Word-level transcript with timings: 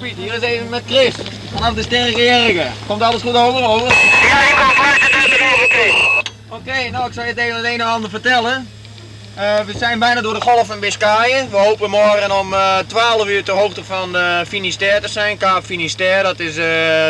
Piet, 0.00 0.16
hier 0.16 0.34
is 0.34 0.40
even 0.40 0.68
met 0.68 0.82
Chris. 0.86 1.14
Vanaf 1.54 1.74
de 1.74 1.82
Sterke 1.82 2.22
Jergen. 2.22 2.72
Komt 2.86 3.02
alles 3.02 3.22
goed 3.22 3.34
over? 3.34 3.62
Over. 3.62 3.86
Ja, 4.28 4.40
ik 4.48 4.56
kom 4.56 4.84
fluiten 4.84 5.46
over 5.54 5.68
Chris. 5.68 5.94
Oké, 6.48 6.90
nou 6.90 7.06
ik 7.06 7.12
zal 7.12 7.24
je 7.24 7.28
het 7.28 7.64
een 7.64 7.80
en 7.80 7.80
ander 7.80 8.10
vertellen. 8.10 8.68
Eh, 9.34 9.60
we 9.60 9.78
zijn 9.78 9.98
bijna 9.98 10.20
door 10.20 10.34
de 10.34 10.40
golf 10.40 10.70
in 10.70 10.80
Biscayen. 10.80 11.50
We 11.50 11.56
hopen 11.56 11.90
morgen 11.90 12.38
om 12.38 12.54
eh 12.54 12.78
12 12.86 13.28
uur 13.28 13.44
ter 13.44 13.54
hoogte 13.54 13.84
van 13.84 14.16
uh, 14.16 14.40
Finisterre 14.46 15.00
te 15.00 15.08
zijn. 15.08 15.36
Kaap 15.36 15.64
Finisterre, 15.64 16.22
dat 16.22 16.40
is 16.40 16.56
eh, 16.56 16.64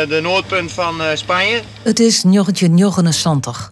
de 0.09 0.19
noordpunt 0.21 0.71
van 0.71 1.01
eh, 1.01 1.07
Spanje. 1.13 1.61
Het 1.83 1.99
is 1.99 2.21
1979. 2.21 3.71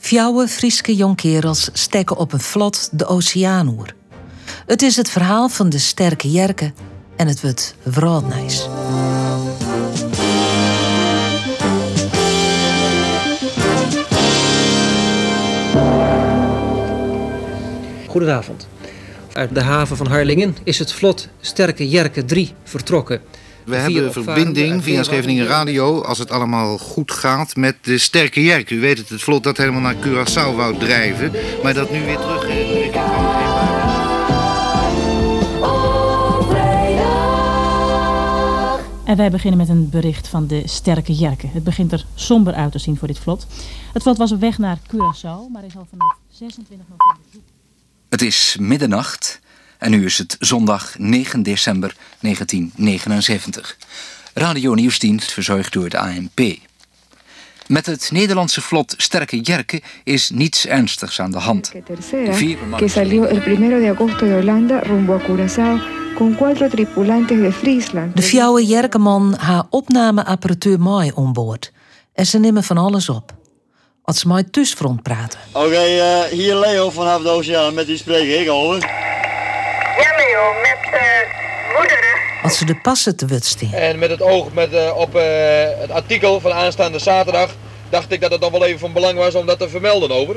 Fjouwe 0.00 0.48
Frieske 0.48 0.94
jongkerels 0.94 1.70
steken 1.72 2.16
op 2.16 2.32
een 2.32 2.40
vlot 2.40 2.88
de 2.92 3.06
oceaan 3.06 3.68
oer. 3.68 3.94
Het 4.66 4.82
is 4.82 4.96
het 4.96 5.10
verhaal 5.10 5.48
van 5.48 5.68
de 5.68 5.78
sterke 5.78 6.30
jerken 6.30 6.74
en 7.18 7.26
het 7.26 7.40
wordt 7.40 7.74
wraadnijs. 7.82 8.68
Goedenavond. 18.06 18.68
Uit 19.32 19.54
de 19.54 19.60
haven 19.60 19.96
van 19.96 20.06
Harlingen 20.06 20.56
is 20.64 20.78
het 20.78 20.92
vlot 20.92 21.28
Sterke 21.40 21.88
Jerke 21.88 22.24
3 22.24 22.52
vertrokken. 22.64 23.20
We 23.64 23.76
hebben 23.76 24.12
verbinding 24.12 24.82
via 24.82 25.02
Scheveningen 25.02 25.46
Radio, 25.46 26.00
als 26.02 26.18
het 26.18 26.30
allemaal 26.30 26.78
goed 26.78 27.10
gaat, 27.10 27.56
met 27.56 27.76
de 27.82 27.98
Sterke 27.98 28.42
Jerk. 28.42 28.70
U 28.70 28.80
weet 28.80 28.98
het, 28.98 29.08
het 29.08 29.22
vlot 29.22 29.42
dat 29.42 29.56
helemaal 29.56 29.80
naar 29.80 29.96
Curaçao 29.96 30.56
wou 30.56 30.78
drijven, 30.78 31.32
maar 31.62 31.74
dat 31.74 31.90
nu 31.90 32.04
weer 32.04 32.18
terug 32.18 32.48
in 32.48 32.77
En 39.08 39.16
wij 39.16 39.30
beginnen 39.30 39.58
met 39.58 39.68
een 39.68 39.88
bericht 39.90 40.28
van 40.28 40.46
de 40.46 40.62
sterke 40.64 41.12
Jerken. 41.12 41.50
Het 41.50 41.64
begint 41.64 41.92
er 41.92 42.06
somber 42.14 42.54
uit 42.54 42.72
te 42.72 42.78
zien 42.78 42.96
voor 42.96 43.08
dit 43.08 43.18
vlot. 43.18 43.46
Het 43.92 44.02
vlot 44.02 44.16
was 44.16 44.32
op 44.32 44.40
weg 44.40 44.58
naar 44.58 44.78
Curaçao, 44.78 45.52
maar 45.52 45.64
is 45.64 45.76
al 45.76 45.86
vanaf 45.90 46.16
26 46.30 46.86
november 46.88 47.16
zoek. 47.32 47.42
Het 48.08 48.22
is 48.22 48.56
middernacht 48.60 49.40
en 49.78 49.90
nu 49.90 50.04
is 50.04 50.18
het 50.18 50.36
zondag 50.38 50.98
9 50.98 51.42
december 51.42 51.96
1979. 52.20 53.76
Radio 54.34 54.74
Nieuwsdienst 54.74 55.32
verzorgd 55.32 55.72
door 55.72 55.88
de 55.88 55.98
ANP. 55.98 56.40
Met 57.66 57.86
het 57.86 58.10
Nederlandse 58.12 58.60
vlot 58.60 58.94
Sterke 58.96 59.40
Jerke 59.40 59.82
is 60.04 60.30
niets 60.30 60.66
ernstigs 60.66 61.20
aan 61.20 61.30
de 61.30 61.38
hand. 61.38 61.72
De 61.72 61.82
agosto 63.90 64.26
de 65.36 65.97
De 66.18 67.52
Friesland. 67.52 68.16
De 68.16 68.22
fjouwe 68.22 68.66
jerkeman 68.66 69.34
haar 69.38 69.64
opnameapparatuur 69.70 70.80
mooi 70.80 71.12
onboord. 71.14 71.72
En 72.14 72.26
ze 72.26 72.38
nemen 72.38 72.62
van 72.62 72.78
alles 72.78 73.08
op. 73.08 73.32
Als 74.02 74.18
ze 74.18 74.28
maar 74.28 74.50
thuisfront 74.50 75.02
praten. 75.02 75.38
Oké, 75.52 75.76
eh, 75.76 76.22
hier 76.22 76.54
Leo 76.54 76.90
vanaf 76.90 77.22
de 77.22 77.28
oceaan. 77.28 77.74
Met 77.74 77.86
die 77.86 77.96
spreek 77.96 78.40
ik 78.40 78.50
over. 78.50 78.80
Ja, 79.98 80.16
Leo, 80.16 80.52
met 80.62 80.94
uh, 80.94 81.00
moederen. 81.76 82.42
Als 82.42 82.58
ze 82.58 82.64
de 82.64 82.80
passen 82.82 83.16
te 83.16 83.26
wut 83.26 83.44
staan. 83.44 83.72
En 83.72 83.98
met 83.98 84.10
het 84.10 84.22
oog 84.22 84.52
met, 84.52 84.72
eh, 84.72 84.96
op 84.96 85.14
eh, 85.14 85.22
het 85.80 85.90
artikel 85.90 86.40
van 86.40 86.52
aanstaande 86.52 86.98
zaterdag 86.98 87.50
dacht 87.90 88.12
ik 88.12 88.20
dat 88.20 88.30
het 88.30 88.40
dan 88.40 88.52
wel 88.52 88.64
even 88.64 88.78
van 88.78 88.92
belang 88.92 89.18
was 89.18 89.34
om 89.34 89.46
dat 89.46 89.58
te 89.58 89.68
vermelden 89.68 90.10
over. 90.10 90.36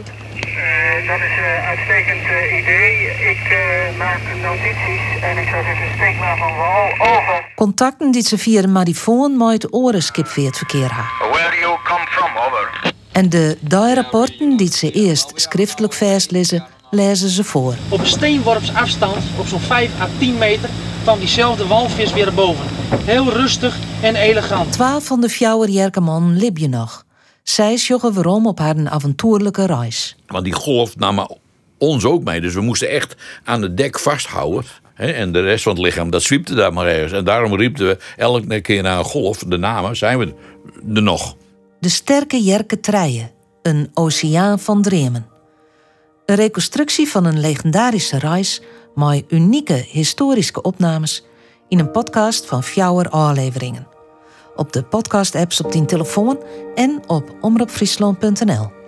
Eh, 0.92 1.08
dat 1.08 1.20
is 1.20 1.38
een 1.38 1.62
uitstekend 1.72 2.24
eh, 2.24 2.60
idee. 2.60 2.94
Ik 3.34 3.44
eh, 3.50 3.98
maak 3.98 4.20
notities 4.42 5.04
en 5.22 5.38
ik 5.38 5.48
zou 5.50 5.64
zeggen, 5.64 5.88
steek 5.96 6.18
maar 6.20 6.38
van 6.38 6.56
wal 6.56 7.16
over. 7.16 7.46
Contacten 7.56 8.12
die 8.12 8.22
ze 8.22 8.38
via 8.38 8.62
de 8.62 8.68
marifoon 8.68 9.38
met 9.38 9.52
het 9.52 9.74
orenskipveertverkeer 9.74 10.92
ha. 10.94 11.06
Where 11.32 11.60
you 11.60 11.78
come 11.84 12.08
from, 12.10 12.30
over. 12.48 12.94
En 13.12 13.30
de 13.30 13.58
DAI-rapporten 13.60 14.58
die 14.58 14.72
ze 14.72 14.92
eerst 14.92 15.32
schriftelijk 15.36 15.94
vastlezen, 15.94 16.66
lezen 16.90 17.30
ze 17.30 17.44
voor. 17.44 17.76
Op 17.90 18.00
een 18.00 18.06
steenworps 18.06 18.74
afstand, 18.74 19.24
op 19.38 19.48
zo'n 19.48 19.60
5 19.60 20.02
à 20.02 20.08
10 20.20 20.38
meter, 20.38 20.70
kwam 21.04 21.20
diezelfde 21.20 21.68
walvis 21.68 22.14
weer 22.14 22.34
boven. 22.34 22.66
Heel 23.06 23.30
rustig 23.34 23.78
en 24.02 24.16
elegant. 24.16 24.72
Twaalf 24.72 25.06
van 25.06 25.22
de 25.22 25.30
fjouwer 25.30 25.70
jerkeman 25.70 26.38
lib 26.38 26.58
je 26.58 26.70
nog. 26.70 27.06
Zij 27.44 27.78
sjoggen 27.78 28.14
waarom 28.14 28.48
op 28.48 28.60
haar 28.60 28.90
avontuurlijke 28.90 29.66
reis. 29.66 30.16
Want 30.28 30.44
die 30.44 30.54
golf 30.54 30.98
nam 30.98 31.28
ons 31.78 32.06
ook 32.06 32.24
mee. 32.24 32.42
Dus 32.42 32.54
we 32.54 32.62
moesten 32.62 32.90
echt 32.90 33.16
aan 33.44 33.62
het 33.62 33.78
dek 33.78 34.00
vasthouden. 34.00 34.66
Hè, 34.94 35.12
en 35.12 35.32
de 35.32 35.42
rest 35.42 35.64
van 35.64 35.74
het 35.74 35.82
lichaam, 35.82 36.10
dat 36.10 36.22
zwiepte 36.22 36.56
daar 36.56 36.74
maar 36.74 36.88
ergens. 36.88 37.12
En 37.12 37.24
daarom 37.24 37.56
riepen 37.56 37.88
we 37.88 37.98
elke 38.18 38.62
keer 38.62 38.84
naar 38.84 38.98
een 38.98 39.04
golf, 39.04 39.38
de 39.38 39.58
namen, 39.58 39.96
zijn 39.96 40.20
we 40.20 40.34
er 40.94 41.02
nog. 41.02 41.36
De 41.80 41.90
sterke 41.90 42.44
jerke 42.44 42.80
treien, 42.80 43.32
een 43.62 43.92
oceaan 43.94 44.60
van 44.60 44.82
dremen. 44.82 45.26
Een 46.26 46.36
reconstructie 46.36 47.08
van 47.08 47.26
een 47.26 47.40
legendarische 47.40 48.20
reis 48.20 48.62
met 48.96 49.24
unieke 49.28 49.86
historische 49.88 50.62
opnames 50.62 51.24
in 51.68 51.80
een 51.80 51.92
podcast 51.92 52.46
van 52.46 52.64
Fjouwer 52.64 53.10
afleveringen. 53.10 53.91
Op 54.56 54.74
de 54.74 54.84
podcast-apps 54.84 55.62
op 55.62 55.72
die 55.72 55.86
telefoon 55.86 56.40
en 56.76 57.02
op 57.08 57.36
omroepfriesland.nl. 57.42 58.81